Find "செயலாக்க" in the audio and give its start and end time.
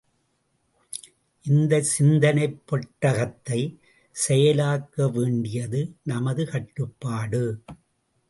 4.15-5.11